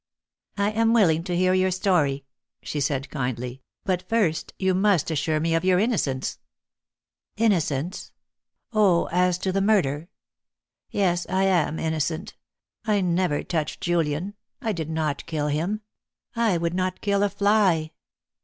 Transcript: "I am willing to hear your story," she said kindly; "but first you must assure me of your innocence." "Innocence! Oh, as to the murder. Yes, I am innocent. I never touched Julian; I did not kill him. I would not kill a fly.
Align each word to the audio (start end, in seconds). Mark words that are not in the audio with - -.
"I 0.57 0.71
am 0.71 0.93
willing 0.93 1.23
to 1.25 1.37
hear 1.37 1.53
your 1.53 1.69
story," 1.69 2.25
she 2.63 2.79
said 2.79 3.11
kindly; 3.11 3.61
"but 3.83 4.01
first 4.09 4.51
you 4.57 4.73
must 4.73 5.11
assure 5.11 5.39
me 5.39 5.53
of 5.53 5.63
your 5.63 5.77
innocence." 5.77 6.39
"Innocence! 7.37 8.11
Oh, 8.73 9.09
as 9.11 9.37
to 9.37 9.51
the 9.51 9.61
murder. 9.61 10.09
Yes, 10.89 11.27
I 11.29 11.43
am 11.43 11.77
innocent. 11.77 12.35
I 12.83 13.01
never 13.01 13.43
touched 13.43 13.81
Julian; 13.81 14.33
I 14.59 14.71
did 14.71 14.89
not 14.89 15.27
kill 15.27 15.49
him. 15.49 15.81
I 16.35 16.57
would 16.57 16.73
not 16.73 17.01
kill 17.01 17.21
a 17.21 17.29
fly. 17.29 17.91